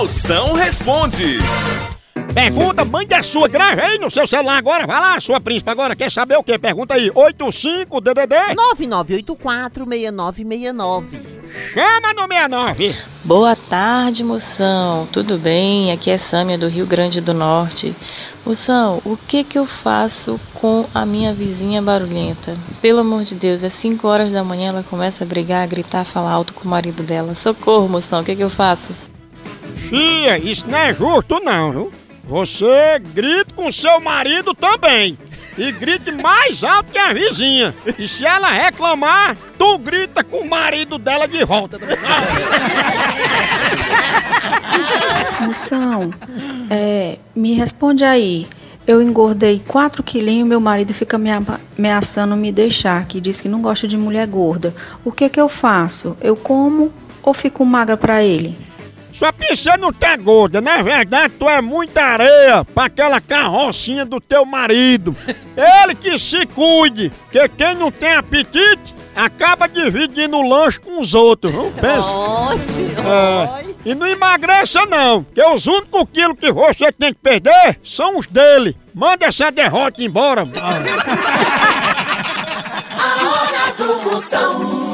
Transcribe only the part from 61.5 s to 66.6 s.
muita areia pra aquela carrocinha do teu marido. Ele que se